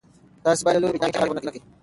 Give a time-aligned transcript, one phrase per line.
[0.43, 1.59] تاسي باید د لوبې په میدان کې غږ ونه کړئ.